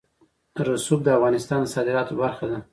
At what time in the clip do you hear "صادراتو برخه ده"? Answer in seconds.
1.73-2.57